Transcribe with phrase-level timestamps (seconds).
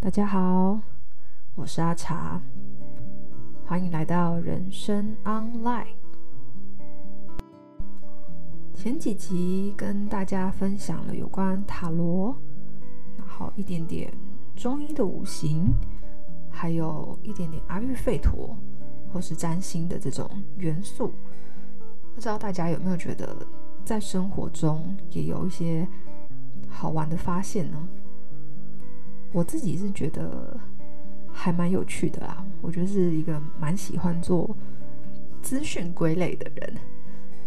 [0.00, 0.80] 大家好，
[1.54, 2.40] 我是阿茶，
[3.66, 5.94] 欢迎来到人生 Online。
[8.74, 12.36] 前几集跟大家分享了有关塔罗，
[13.16, 14.12] 然后一点点
[14.54, 15.72] 中医的五行，
[16.50, 18.56] 还有一点点阿育吠陀
[19.12, 21.12] 或是占星的这种元素。
[22.14, 23.34] 不知道大家有没有觉得，
[23.84, 25.88] 在生活中也有一些
[26.74, 27.88] 好玩的发现呢？
[29.32, 30.58] 我自己是觉得
[31.32, 32.44] 还蛮有趣的啦。
[32.60, 34.56] 我觉得是一个蛮喜欢做
[35.40, 36.76] 资讯归类的人，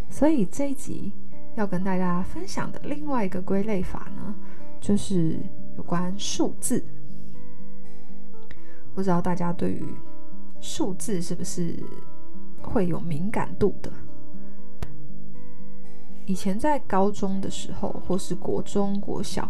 [0.09, 1.11] 所以这一集
[1.55, 4.35] 要跟大家分享的另外一个归类法呢，
[4.79, 5.39] 就是
[5.77, 6.83] 有关数字。
[8.95, 9.83] 不知道大家对于
[10.59, 11.75] 数字是不是
[12.63, 13.91] 会有敏感度的？
[16.27, 19.49] 以前在高中的时候，或是国中、国小，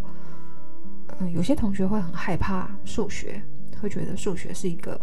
[1.19, 3.41] 嗯，有些同学会很害怕数学，
[3.81, 5.01] 会觉得数学是一个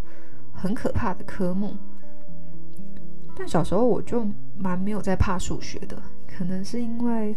[0.52, 1.76] 很可怕的科目。
[3.34, 4.24] 但小时候我就
[4.56, 7.34] 蛮没有在怕数学的，可能是因为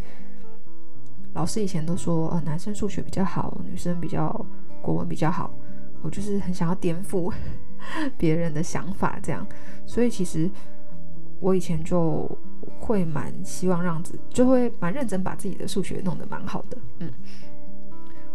[1.33, 4.45] 老师以前都说，呃，男生数学比较好，女生比较
[4.83, 5.51] 国文比较好。
[6.03, 7.33] 我就是很想要颠覆
[8.19, 9.43] 别人的想法，这样，
[9.87, 10.47] 所以其实
[11.39, 12.29] 我以前就。
[12.79, 17.11] 会蛮希望让自就会蛮认真把自己的数学弄得蛮好的，嗯。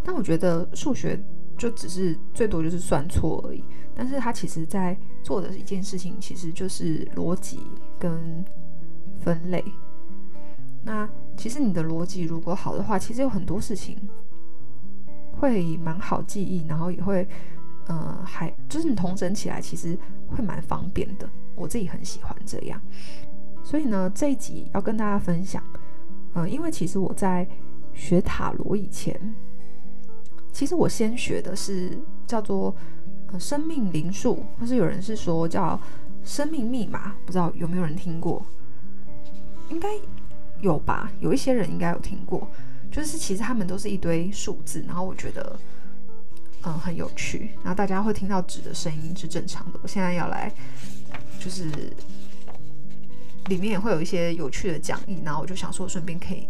[0.05, 1.19] 但我觉得数学
[1.57, 3.63] 就只是最多就是算错而已，
[3.95, 7.61] 但是他其实在做的一件事情其实就是逻辑
[7.99, 8.45] 跟
[9.21, 9.65] 分类。
[10.85, 13.97] 那其实你的逻辑如果好的话，其实有很多事情
[15.39, 17.27] 会蛮好记忆，然后也会，
[17.87, 21.29] 呃，还就是你统整起来其实会蛮方便的。
[21.55, 22.81] 我自己很喜欢这样。
[23.65, 25.63] 所以呢，这一集要跟大家分享，
[26.35, 27.47] 嗯、因为其实我在
[27.95, 29.19] 学塔罗以前，
[30.53, 32.75] 其实我先学的是叫做、
[33.33, 35.81] 呃、生命灵数，或是有人是说叫
[36.25, 38.45] 生命密码，不知道有没有人听过？
[39.71, 39.89] 应该
[40.61, 42.47] 有吧，有一些人应该有听过。
[42.91, 45.59] 就是其实他们都是一堆数字，然后我觉得
[46.65, 49.81] 嗯很有趣，然后大家会听到纸的声音是正常的。
[49.83, 50.53] 我现在要来
[51.41, 51.71] 就是。
[53.47, 56.47] 里面也会有一些有趣的讲义，然后我就想说，顺便可以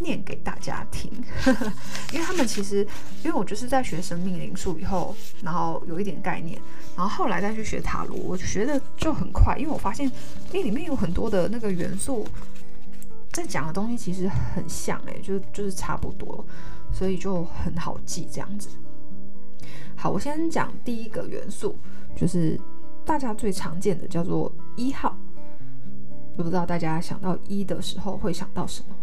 [0.00, 1.10] 念给大家听，
[2.12, 2.86] 因为他们其实，
[3.22, 6.60] 因为我就是在学生命灵数以后，然后有一点概念，
[6.96, 10.06] 然后后来再去学塔罗，我学的就很快，因为我发现，
[10.52, 12.26] 因为里面有很多的那个元素，
[13.32, 16.44] 在讲的东西其实很像，哎，就就是差不多，
[16.92, 18.68] 所以就很好记这样子。
[19.96, 21.78] 好，我先讲第一个元素，
[22.14, 22.60] 就是
[23.06, 25.16] 大家最常见的叫做一号。
[26.42, 28.94] 不知道大家想到一的时候会想到什么？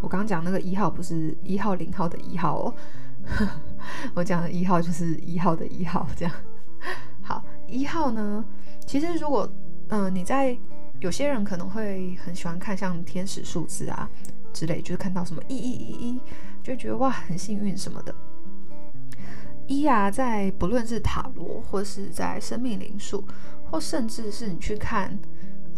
[0.00, 2.74] 我刚刚讲那个一号不是一号零号的一号哦，
[4.14, 6.32] 我讲的一号就是一号的一号这样。
[7.20, 8.44] 好，一号呢，
[8.86, 9.50] 其实如果
[9.88, 10.56] 嗯、你在
[11.00, 14.08] 有些人可能会很喜欢看像天使数字啊
[14.52, 16.20] 之类，就是看到什么一一一一，
[16.62, 18.14] 就觉得哇很幸运什么的。
[19.66, 23.24] 一啊，在不论是塔罗或是在生命灵数，
[23.70, 25.18] 或甚至是你去看。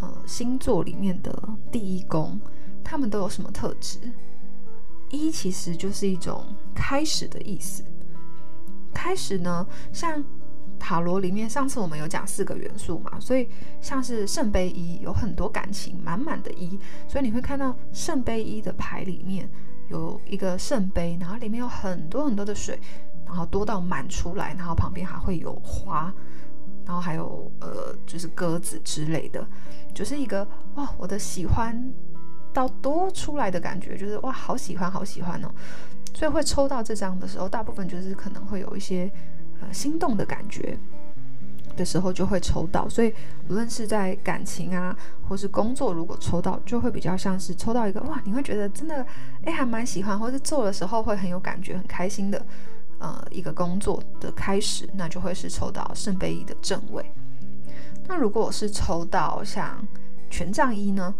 [0.01, 1.33] 呃，星座里面的
[1.71, 2.41] 第一宫，
[2.83, 3.99] 他们都有什么特质？
[5.11, 6.45] 一其实就是一种
[6.75, 7.85] 开始的意思。
[8.95, 10.23] 开始呢，像
[10.79, 13.49] 塔罗里面，上次我们有讲四个元素嘛，所以
[13.81, 19.49] 像是圣杯一，有很多感情满满的一，所以你会看到圣杯一的牌里面
[19.89, 22.81] 有一个圣杯，然后里面有很多很多的水，
[23.27, 26.13] 然后多到满出来，然后旁边还会有花。
[26.85, 29.47] 然后还有呃，就是鸽子之类的，
[29.95, 31.93] 就是一个哇，我的喜欢
[32.53, 35.49] 到多出来的感觉，就是哇，好喜欢，好喜欢哦。
[36.15, 39.11] 所以会抽到这张的时候，大部分就是可能会有一些
[39.61, 40.77] 呃心动的感觉
[41.77, 42.89] 的时候就会抽到。
[42.89, 43.15] 所以
[43.49, 44.97] 无论是在感情啊，
[45.29, 49.07] 或是工作，如果抽到，就会比较像是抽到一个哇，你会觉得真的
[49.45, 52.45] 哎，还蛮喜欢，或是做的时候会很有感觉，很开心的。
[53.01, 57.11] 呃，一个工作的开始，那就会是抽到圣杯一的正位。
[58.07, 59.83] 那如果我是抽到像
[60.29, 61.15] 权杖一呢？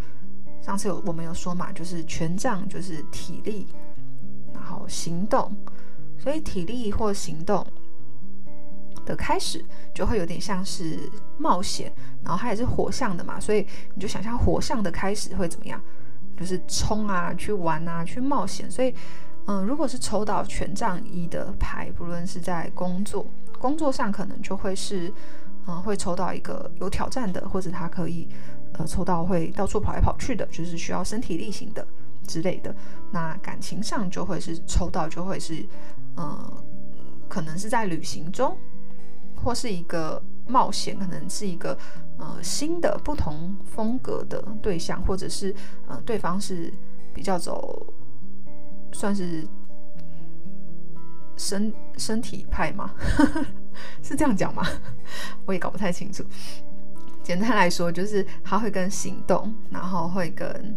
[0.61, 3.67] 上次有我们有说嘛，就是权杖就是体力，
[4.53, 5.51] 然后行动，
[6.19, 7.65] 所以体力或行动
[9.03, 10.99] 的开始就会有点像是
[11.39, 11.91] 冒险，
[12.23, 15.81] 然后它也是火象的嘛，所以你就想象火象的开始会怎么样？
[16.37, 18.93] 就是冲啊，去玩啊，去冒险，所以。
[19.47, 23.25] 嗯，如果是抽到权杖一的牌，不论是在工作
[23.57, 25.11] 工作上，可能就会是，
[25.67, 28.27] 嗯，会抽到一个有挑战的，或者他可以，
[28.73, 31.85] 呃，抽到会到处跑来跑去的，就是需要身体力行的
[32.27, 32.73] 之类的。
[33.11, 35.65] 那感情上就会是抽到就会是，
[36.17, 36.63] 嗯，
[37.27, 38.55] 可能是在旅行中，
[39.35, 41.77] 或是一个冒险，可能是一个
[42.17, 45.53] 呃新的不同风格的对象，或者是
[45.87, 46.71] 呃对方是
[47.13, 47.85] 比较走
[48.91, 49.47] 算是
[51.37, 52.93] 身身体派吗？
[54.03, 54.63] 是这样讲吗？
[55.45, 56.23] 我也搞不太清楚。
[57.23, 60.75] 简单来说，就是他会跟行动，然后会跟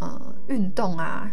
[0.00, 1.30] 呃运动啊，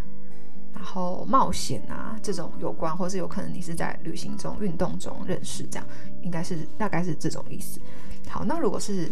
[0.73, 5.87] 然后冒险啊这种有关，或是有可能你是在旅行中、运动中认识，这样
[6.21, 7.81] 应该是大概是这种意思。
[8.29, 9.11] 好，那如果是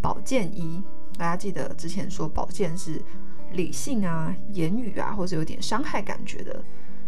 [0.00, 0.82] 保健医，
[1.18, 3.02] 大家记得之前说保健是
[3.56, 6.64] 理性啊、言语啊，或者有点伤害感觉的，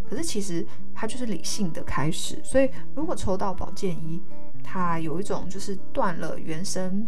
[0.08, 2.40] 可是其实它就是理性的开始。
[2.42, 4.20] 所以如果抽到宝剑一，
[4.64, 7.06] 它有一种就是断了原生。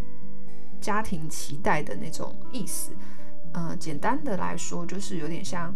[0.81, 2.92] 家庭期待的那种意思，
[3.52, 5.75] 呃，简单的来说，就是有点像，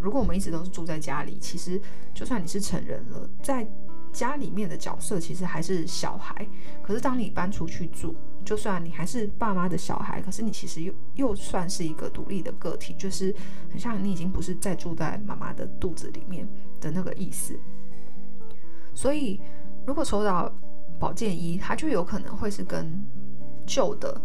[0.00, 1.78] 如果我们一直都是住在家里，其实
[2.14, 3.68] 就算你是成人了，在
[4.14, 6.48] 家里面的角色其实还是小孩。
[6.82, 13.34] 可是当你搬出去住，就算你还是爸妈的小孩，可是你其实又又算是一个独立的个体，就是
[13.70, 16.48] 很像你已经不是再住在妈妈的肚子里面
[16.80, 17.58] 的那个意思。
[18.94, 19.40] 所以，
[19.86, 20.52] 如果抽到
[20.98, 23.04] 宝剑一，他就有可能会是跟。
[23.66, 24.20] 旧的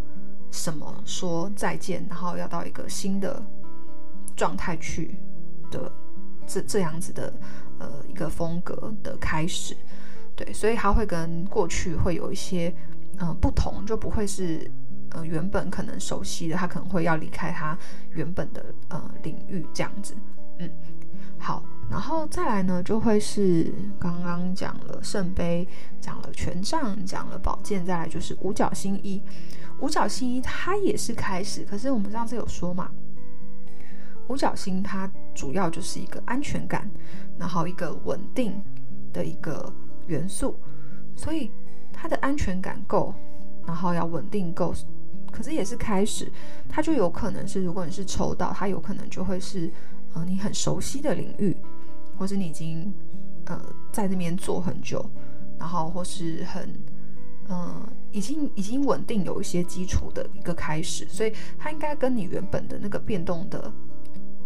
[0.51, 3.42] 什么说再见，然后要到一个新的
[4.36, 5.16] 状态去
[5.71, 5.89] 的
[6.45, 7.33] 这这样子的
[7.77, 9.77] 呃一个风格的开始，
[10.36, 12.75] 对，所以他会跟过去会有一些
[13.19, 14.69] 呃不同，就不会是
[15.12, 17.77] 呃原本可能熟悉的，他可能会要离开他
[18.12, 20.16] 原本的呃领域这样子，
[20.57, 20.69] 嗯，
[21.38, 21.63] 好。
[21.89, 25.68] 然后再来呢，就会是刚刚讲了圣杯，
[26.00, 29.19] 讲了权杖，讲了宝剑，再来就是五角星一。
[29.80, 32.92] 五角星一它也是开始，可是我们上次有说嘛，
[34.27, 36.88] 五角星它主要就是一个安全感，
[37.39, 38.62] 然后一个稳定
[39.12, 39.74] 的一个
[40.06, 40.60] 元素，
[41.16, 41.51] 所以
[41.99, 43.13] 它的安全感够，
[43.65, 44.73] 然后要稳定够，
[45.31, 46.31] 可是也是开始，
[46.69, 49.71] 它就有可能是，如果你是抽到，它有可能就会是，
[50.13, 51.55] 呃，你很熟悉的领域。
[52.17, 52.93] 或是你已经
[53.45, 53.57] 呃
[53.93, 55.09] 在那边做很久，
[55.57, 56.69] 然后或是很
[57.47, 63.71] 嗯、呃、已经已经稳定有一些基础的一个开始，所以它应该跟你原本的那个变动的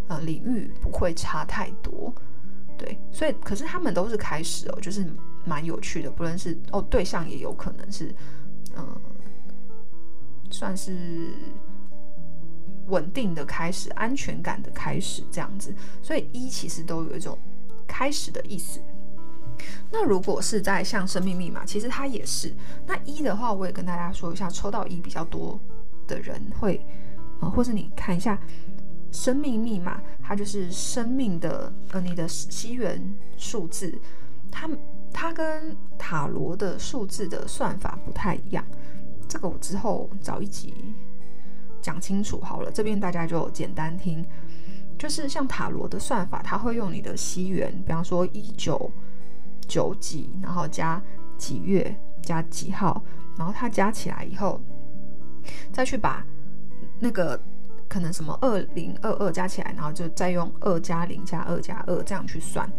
[0.07, 2.13] 呃领域不会差太多，
[2.77, 5.03] 对，所以可是他们都是开始哦，就是
[5.45, 8.13] 蛮有趣的，不论是哦对象也有可能是
[8.75, 9.01] 嗯、
[10.49, 11.31] 算是
[12.87, 17.37] 稳定的开始，安全感的开始这样子，所以一其实都有一种。
[17.85, 18.79] 开始的意思。
[19.91, 22.51] 那如果是在像生命密码，其实它也是。
[22.87, 25.59] 那一的话，我也跟大家说一下，抽到一比较多
[26.07, 26.83] 的人会，
[27.39, 28.39] 呃，或是你看一下
[29.11, 32.99] 生命密码，它就是生命的呃你的西元
[33.37, 33.95] 数字，
[34.49, 34.67] 它
[35.13, 38.65] 它跟塔罗的数字的算法不太一样。
[39.29, 40.93] 这个我之后找一集
[41.81, 44.25] 讲清楚好了，这边大家就简单听。
[44.97, 48.91] 就是像塔罗的算法，它会用你的西元，比方说一九
[49.67, 51.01] 九几，然后加
[51.37, 53.03] 几月加几号，
[53.37, 54.61] 然后它加起来以后，
[55.71, 56.23] 再去把
[56.99, 57.37] 那个
[57.89, 62.71] 可能什么二零二二加起来，然后就再用二加零加二加二这样去算。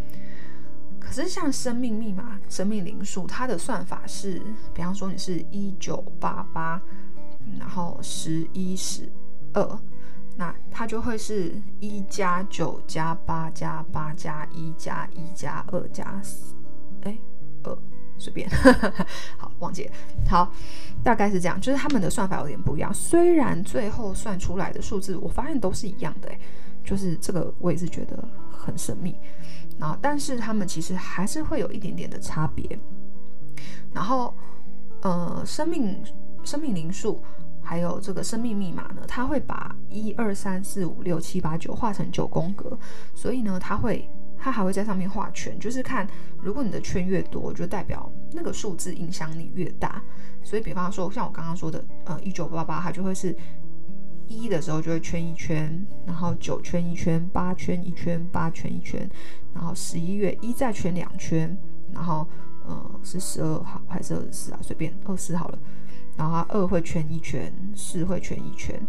[1.05, 4.41] 可是像生命密码、生命灵数，它的算法是，
[4.73, 6.81] 比方说你是一九八八，
[7.59, 9.11] 然后十一十
[9.53, 9.79] 二。
[10.37, 16.57] 那它就会是一加九加八加八加一加一加二加四，
[17.03, 17.17] 哎，
[17.63, 17.79] 二
[18.19, 18.51] 随便，
[19.39, 19.93] 好，忘记了，
[20.29, 20.53] 好，
[21.05, 22.93] 大概是这样，就是他们的算法有点不一样。
[22.93, 26.39] 虽然最后算出来的数字，我发现都是一样的，哎，
[26.85, 28.29] 就是这个我也是觉得
[28.65, 29.15] 很神秘。
[29.79, 32.79] 然后，但是他们其实还是会有一点点的差别。
[33.93, 34.35] 然后，
[35.03, 36.03] 呃，生命
[36.43, 37.23] 生命灵数。
[37.67, 42.79] 还有这个生命密码呢，它会把一二三四五六七八九画成九宫格，
[43.15, 44.07] 所以呢，它会
[44.37, 46.07] 它还会在上面画圈，就是看
[46.43, 50.03] 如果你的圈越多，就代表那个数字影响力越大。
[50.43, 53.35] 所以，比方说像我刚刚说的，呃，一九八八，它就会是
[54.29, 59.09] 一的时候就会圈一圈，然后九圈一圈，八圈一圈，八圈一圈，
[59.55, 61.57] 然后十一月一再圈两圈，
[61.93, 62.27] 然后
[62.67, 64.59] 呃是十二号还是二十四啊？
[64.63, 65.59] 随便二十四好了。
[66.17, 68.81] 然后二会圈一圈，四会圈一圈，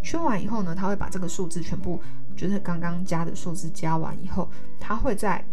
[0.00, 2.00] 圈完以后呢，他会把这个数字全部，
[2.36, 5.44] 就是刚刚加的数字加完以后，他会再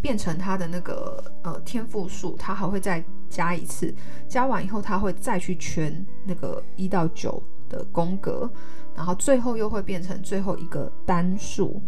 [0.00, 3.92] 变成他的那个呃天赋数，他还会再加一次，
[4.28, 8.50] 加完以后他会再去圈那个一到九的宫格，
[8.94, 11.80] 然后最后又会变成最后一个单数，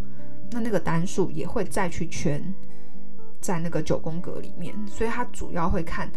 [0.51, 2.43] 那那个单数也会再去圈
[3.41, 6.11] 在那个九宫格里面，所以它主要会看，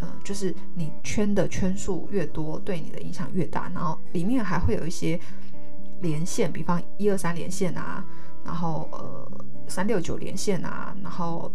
[0.00, 5.20] 呃，就是你圈的圈数越多，对你的影响越大，然后里面还会有一些
[6.00, 8.04] 连线，比方一二三连线啊，
[8.44, 9.30] 然后呃
[9.66, 11.52] 三六九连线啊，然后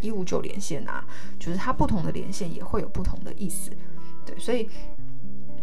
[0.00, 1.04] 一五九连线啊，
[1.38, 3.70] 就是它不同的连线也会有不同的意思，
[4.24, 4.68] 对，所以。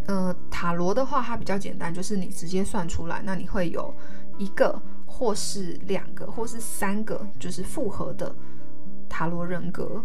[0.10, 3.94] 呃，塔罗的话，它比较简单，就是你直接算出来，那你会有
[4.40, 8.36] 一个，或是两个，或是三个，就是复合的
[9.08, 10.04] 塔罗人格。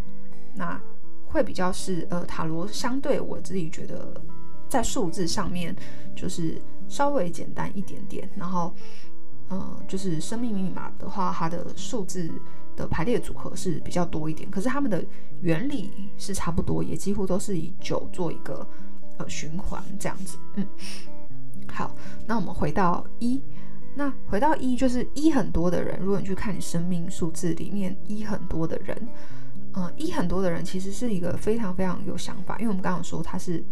[0.55, 0.79] 那
[1.27, 4.13] 会比较是呃，塔罗相对我自己觉得
[4.69, 5.75] 在数字上面
[6.15, 8.29] 就是稍微简单一点点。
[8.37, 8.75] 然后，
[9.49, 12.31] 呃，就是生命密码的话，它的数字
[12.77, 15.03] 的排列组合是比较多一点，可是他们的
[15.41, 18.69] 原理是差不多，也几乎都是以九做一个。
[19.19, 20.67] 呃，循环这样子，嗯，
[21.69, 21.95] 好，
[22.27, 23.41] 那我们回到一，
[23.95, 28.97] 那回到一就是一很多的人，如果你去看你生命数字里面一很多的人，
[29.75, 33.63] 嗯、呃，一很多的人其实是一个非常非常有想法，因为我们刚刚说它是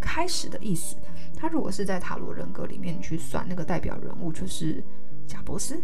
[0.00, 0.96] 开始的意思，
[1.36, 4.82] 他如果是在塔罗人格里面你去算那个代表人物就是
[5.26, 5.82] 贾伯斯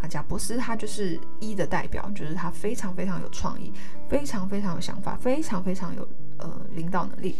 [0.00, 3.72] 啊，贾伯斯他就是一的代表，就是他非常非常有创意，
[4.08, 7.36] 非常非常有想法，非常非常有呃领导能力。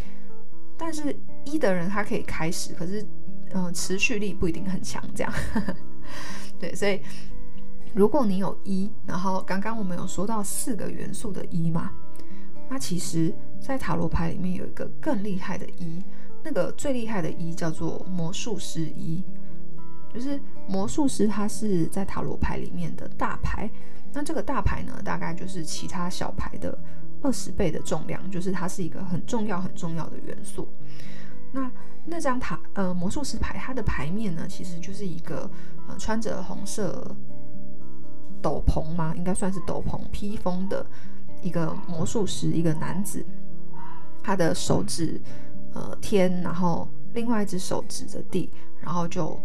[0.85, 3.01] 但是一的人他可以开始，可是
[3.53, 5.33] 嗯、持续力不一定很强，这样。
[6.59, 7.01] 对，所以
[7.93, 11.89] 如果你有一，然后刚刚我们有说到四个元素的一嘛，
[12.69, 16.03] 那其实，在塔罗牌里面有一个更厉害的一，
[16.43, 19.23] 那个最厉害的一叫做魔术师一，
[20.13, 20.37] 就是
[20.67, 23.71] 魔术师他是在塔罗牌里面的大牌，
[24.11, 26.77] 那这个大牌呢，大概就是其他小牌的。
[27.23, 30.67] 二十倍的重量，就是它是一个很重要很重要的元素。
[31.51, 31.71] 那
[32.05, 35.49] 那张塔呃魔术师牌，它的牌面呢，其实就是一个
[35.87, 37.15] 呃穿着红色
[38.41, 40.85] 斗篷吗，应该算是斗篷披风的
[41.41, 43.25] 一个魔术师，一个男子，
[44.21, 45.21] 他的手指
[45.73, 48.51] 呃天，然后另外一只手指着地，
[48.81, 49.39] 然后就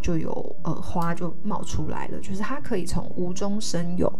[0.00, 4.10] 就有呃花就冒出来了，就是他可以从无中生有。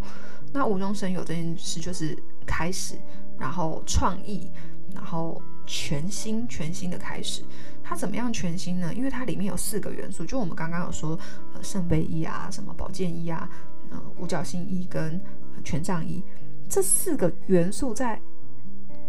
[0.52, 2.96] 那无中生有这件事就是开始，
[3.38, 4.50] 然后创意，
[4.92, 7.42] 然后全新全新的开始。
[7.82, 8.92] 它怎么样全新呢？
[8.94, 11.18] 因为它里面有四个元素，就我们刚刚有说，
[11.52, 13.48] 呃，圣杯一啊，什么宝剑一啊，
[13.90, 15.20] 呃，五角星一跟
[15.62, 16.22] 权杖一，
[16.68, 18.20] 这四个元素在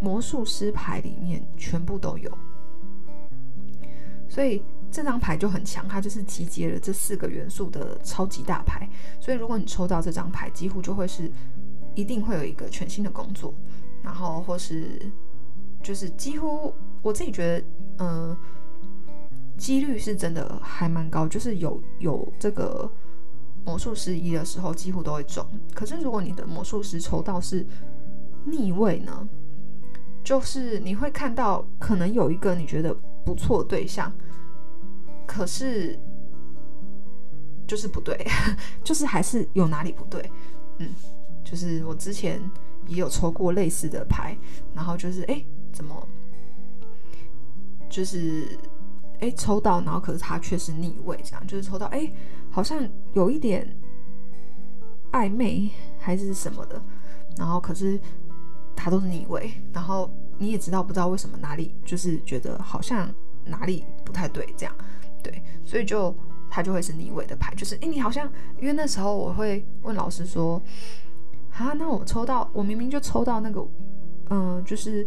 [0.02, 2.32] 魔术师牌里面全部都有，
[4.30, 4.62] 所以。
[4.92, 8.88] 这张牌就很强，它就是集结了这四个元素的超级大牌。
[9.20, 11.30] 所以如果你抽到这张牌，几乎就会是
[11.96, 13.54] 一定会有一个全新的工作，
[14.04, 15.00] 然后或是
[15.82, 17.66] 就是几乎我自己觉得，
[18.00, 18.38] 嗯、
[19.58, 22.92] 几率是真的还蛮高，就是有有这个
[23.66, 25.46] 魔术师一的时候，几乎都会中。
[25.74, 27.66] 可是如果你的魔术师抽到是
[28.46, 29.28] 逆位呢，
[30.24, 34.12] 就是你会看到可能有一个你觉得不错对象。
[35.28, 36.00] 可是，
[37.68, 38.16] 就是不对，
[38.84, 40.32] 就是还是有哪里不对，
[40.78, 40.88] 嗯，
[41.46, 42.42] 就是我之前
[42.88, 44.36] 也有抽过类似的牌，
[44.74, 46.06] 然后就是哎，怎么，
[47.90, 48.46] 就是
[49.22, 52.12] 哎抽到，然后可是它却是逆位，这样就是抽到哎，
[52.50, 53.66] 好像有一点
[55.12, 56.82] 暧昧还是什么的，
[57.38, 57.98] 然后可是
[58.76, 63.10] 它都是逆位，然后你也知道不知道为什么哪里就是觉得好像
[63.46, 64.76] 哪里不太对这样。
[65.24, 66.14] 对，所以就
[66.52, 70.62] 他就会是逆位的牌，就是诶，你好像因为那时候我会问老师说，
[71.58, 73.66] 啊，那我抽到我明明就抽到那个，
[74.30, 75.06] 嗯、就是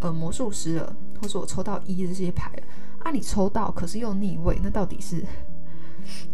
[0.00, 2.62] 呃魔术师了，或者我抽到一这些牌了，
[3.00, 5.24] 啊，你抽到可是又逆位，那到底是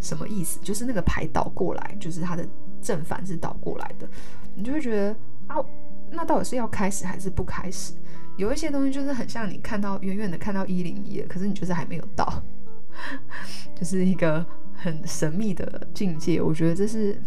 [0.00, 0.60] 什么意思？
[0.62, 2.46] 就是那个牌倒过来，就是它的
[2.82, 4.06] 正反是倒过来的，
[4.54, 5.16] 你就会觉得
[5.46, 5.56] 啊，
[6.10, 7.94] 那到底是要开始还是不开始？
[8.36, 12.42] 有一些东西就是很像你看到远远的看到一零一，可是你就是还没有到。
[13.74, 14.44] 就是一个
[14.74, 17.18] 很神秘的境界，我觉得这是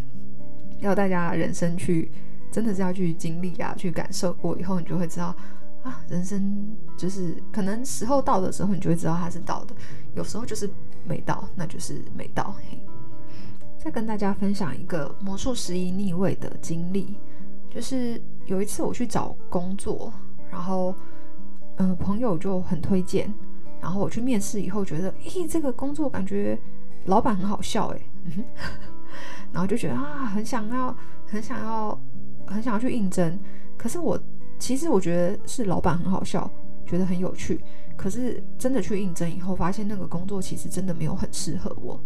[0.84, 2.12] 要大家人生去，
[2.52, 5.36] 真的是要去经历啊，去感受过以后，你就会知道
[5.84, 9.74] 啊，人生就是可能时候到的时候，你就会知道它是到的；
[10.16, 10.70] 有时候就是
[11.06, 12.56] 没到，那就是没到。
[13.78, 17.18] 再跟大家分享一个魔术师一逆位的经历，
[17.70, 20.13] 就是有一次我去找工作，
[20.50, 20.96] 然后
[21.78, 23.34] 呃朋友就很推荐。
[23.82, 26.58] 然后我去面试以后，觉得，咦，这个工作感觉
[27.08, 28.00] 老板很好笑，哎，
[29.51, 32.00] 然后就觉得啊，很想要，很想要，
[32.48, 33.39] 很想要去应征。
[33.77, 34.20] 可是我
[34.60, 36.50] 其实我觉得是老板很好笑，
[36.86, 37.60] 觉得很有趣。
[37.96, 42.00] 可是真的去应征以后，发现那个工作其实真的没有很适合我。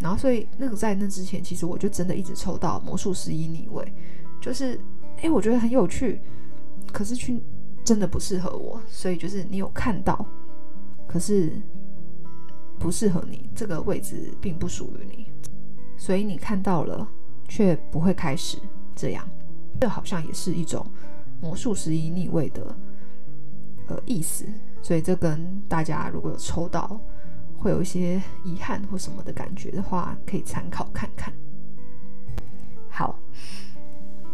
[0.00, 3.92] 然后所以那个在那之前，其实我就真的一直抽到魔术师一逆位，
[4.40, 4.80] 就是
[5.18, 6.20] 诶，我觉得很有趣，
[6.90, 7.40] 可是去
[7.84, 8.80] 真的不适合我。
[8.88, 10.26] 所以就是你有看到，
[11.06, 11.52] 可是
[12.78, 15.29] 不适合你，这个位置并不属于你，
[16.00, 17.06] 所以你看到了
[17.46, 18.56] 却不会开始
[18.96, 19.28] 这样，
[19.78, 20.84] 这好像也是一种
[21.42, 22.74] 魔术师一逆位的。
[23.88, 24.46] 呃意思，
[24.80, 26.98] 所以这跟大家如果有抽到
[27.58, 31.30] 会有一些遗憾或什么的感觉的话，可以参考看看。
[32.88, 33.18] 好，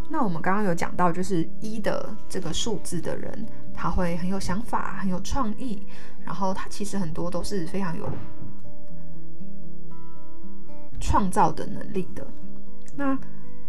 [0.08, 3.44] 那我们刚刚有讲到，就是一的这个数字的人，
[3.75, 5.85] 他会很有想法，很有创意，
[6.25, 8.08] 然后他其实很多都是非常有
[11.00, 12.26] 创造的能力的。
[12.95, 13.19] 那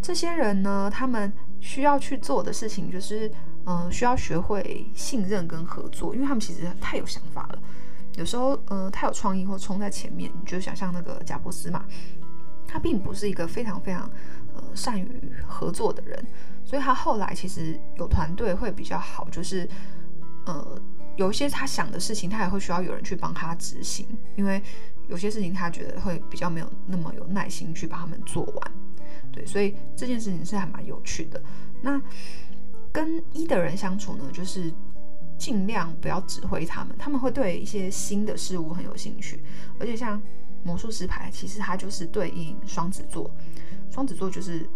[0.01, 3.31] 这些人呢，他们需要去做的事情就是。
[3.69, 7.59] 嗯，需要学会信任跟合作，因为他们其实太有想法了。
[8.15, 11.83] 有时候，呃，太有创意或冲在前面，你就想象那个贾伯斯嘛，
[12.65, 14.09] 他并不是一个非常非常
[14.55, 16.25] 呃善于合作的人，
[16.63, 19.67] 所以他后来其实有团队会比较好，就是
[20.45, 20.81] 呃
[21.17, 24.07] 有一些他想的事情，他也会需要有人去帮他执行，
[24.37, 24.63] 因为
[25.07, 28.71] 有些事情他觉得会比较没有那么有耐心去把他们做完。
[29.31, 31.41] 对，所以这件事情是还蛮有趣的。
[31.81, 32.01] 那。
[32.89, 34.73] 跟一的人相处呢，就是
[35.37, 39.43] 尽量不要指挥他们，他们会对一些新的事物很有兴趣。
[39.79, 40.19] 而且像
[40.63, 43.29] 魔术师牌，其实它就是对应双子座，
[43.91, 44.67] 双子座就是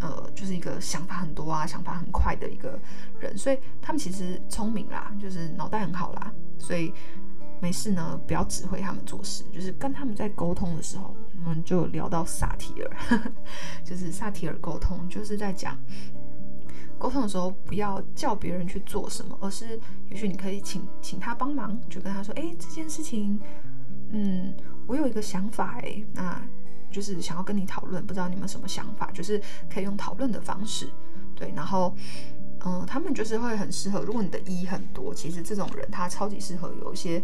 [0.00, 2.76] 呃，就是一个想法很多啊，想法很快的一个
[3.20, 6.92] 人，所以他们其实聪明啦，就是脑袋很好啦，所以
[7.60, 12.96] 没事呢，不要指挥他们做事，就是跟他们在沟通的时候，我们就聊到萨提尔，
[13.84, 15.76] 就是萨提尔沟通，就是在讲。
[16.98, 19.78] 沟通的时候，不要叫别人去做什么，而是
[20.10, 23.38] 也许你可以请请他帮忙，就跟他说：“哎，这件事情，
[24.10, 24.52] 嗯，
[24.86, 26.42] 我有一个想法，哎，那
[26.90, 29.08] 就是想要跟你讨论，不知道你们什么想法？
[29.12, 29.40] 就是
[29.72, 30.88] 可以用讨论的方式，
[31.36, 31.94] 对，然后，
[32.64, 34.00] 嗯、他们就是会很适合。
[34.00, 37.22] 如果你的一很多，其实这种人他超级适合有一些，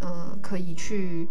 [0.00, 1.28] 呃，可以去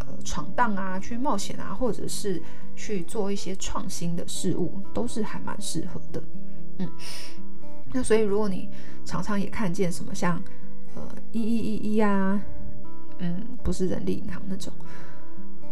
[0.00, 2.42] 呃闯荡啊，去冒险啊，或者是
[2.74, 6.22] 去做一些创新的事物，都是还蛮适合的。”
[6.78, 6.90] 嗯，
[7.92, 8.70] 那所以如果你
[9.04, 10.42] 常常也看见什么像
[10.94, 12.40] 呃一一一一啊，
[13.18, 14.72] 嗯，不是人力银行那种，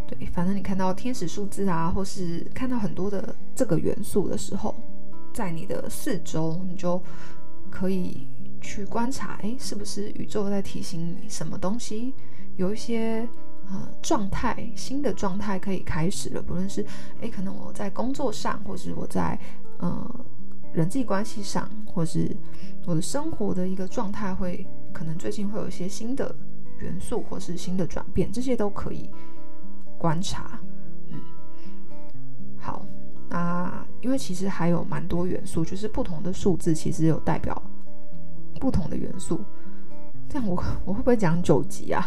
[0.06, 4.74] 对，反正你看到天使数字啊，或是看到很多的这个元素的时候，
[5.32, 7.02] 在你的四周，你就
[7.70, 8.26] 可以
[8.60, 12.14] 去观察，哎，是不是宇宙在提醒你什么东西？
[12.56, 13.28] 有一些
[13.66, 16.84] 呃状态，新的状态可以开始了，不论是
[17.20, 19.38] 哎，可能我在工作上，或是我在
[19.78, 20.24] 呃。
[20.74, 22.36] 人际关系上，或是
[22.84, 26.32] 我的生活的一个状态，会可能最近会有一些新的
[26.80, 29.10] 元素，或是新的转变，这些都可以
[29.96, 30.60] 观察。
[31.08, 31.18] 嗯，
[32.58, 32.84] 好，
[33.30, 37.60] 那因为其实还有蛮多元素，就是不同的数字其实有代表
[38.60, 39.40] 不同的元素。
[40.28, 42.06] 这样我我会不会讲九级啊？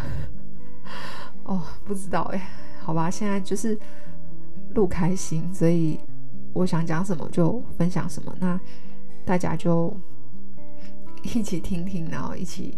[1.44, 2.48] 哦，不知道哎，
[2.80, 3.78] 好吧，现在就是
[4.74, 5.98] 录开心，所以。
[6.54, 8.60] 我想讲什么就分享什么，那
[9.24, 9.90] 大家就
[11.22, 12.76] 一起听听，然后一起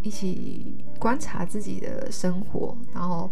[0.00, 3.30] 一起观察自己的生活，然后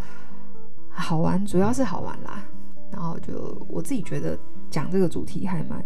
[0.90, 2.44] 好玩，主要是好玩啦。
[2.92, 4.38] 然后就我自己觉得
[4.70, 5.84] 讲这个主题还蛮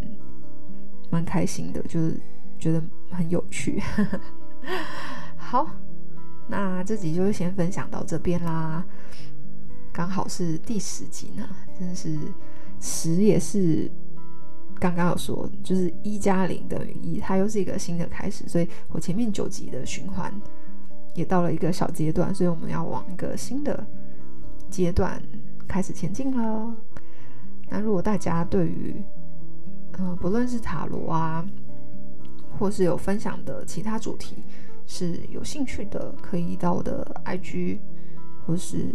[1.11, 2.21] 蛮开心的，就是
[2.59, 3.83] 觉得很有趣。
[5.37, 5.69] 好，
[6.49, 8.85] 那这集就先分享到这边啦，
[9.93, 12.19] 刚好是第十集呢，真的是。
[12.85, 13.89] 十也是
[14.81, 20.35] 刚刚有说，就是一加零等于一，它又是一个新的开始，所以我前面九集的循环
[21.15, 23.87] 也到了一个小阶段，所以我们要往一个新的
[24.69, 25.23] 阶段
[25.69, 26.75] 开始前进了。
[27.73, 29.03] 那如果大家对于
[29.93, 31.43] 呃不论是塔罗啊，
[32.59, 34.37] 或是有分享的其他主题
[34.87, 37.79] 是有兴趣的，可以到我的 IG
[38.47, 38.95] 或是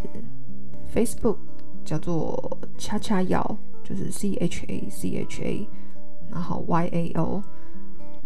[0.93, 1.37] Facebook，
[1.83, 3.57] 叫做恰恰瑶。
[3.83, 5.65] 就是 C H A C H A，
[6.29, 7.41] 然后 Y A O，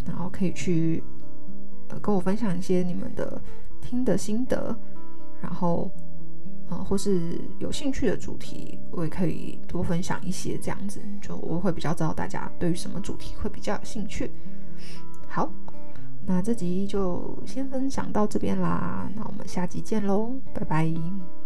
[0.07, 1.03] 然后可以去
[1.89, 3.39] 呃跟我分享一些你们的
[3.79, 4.75] 听的心得，
[5.39, 5.87] 然后
[6.71, 14.31] 呃或是有兴趣的主题，我也可以多分享一些这样子，就我会比较知道大家对于什么主题会比较有兴趣。
[15.27, 15.51] 好，
[16.25, 21.40] 那这集就先分享到这边啦，那我们下集见喽，拜拜。